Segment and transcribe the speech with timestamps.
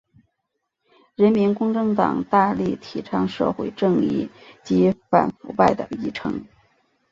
[1.15, 4.31] 人民公正党大力提倡社会正义
[4.63, 6.43] 及反腐败的议程。